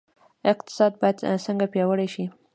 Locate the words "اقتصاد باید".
0.51-1.17